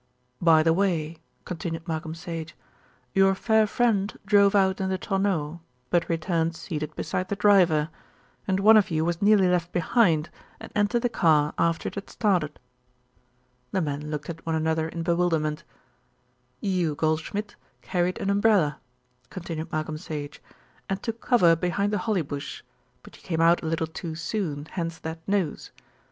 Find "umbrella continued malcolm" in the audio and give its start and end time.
18.31-19.99